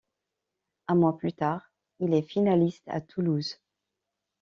[0.87, 3.59] Un mois plus tard, il est finaliste à Toulouse.